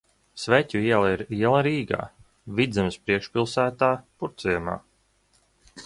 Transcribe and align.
Sveķu 0.43 0.79
iela 0.85 1.11
ir 1.15 1.21
iela 1.41 1.59
Rīgā, 1.67 1.99
Vidzemes 2.61 2.99
priekšpilsētā, 3.05 3.93
Purvciemā. 4.17 4.79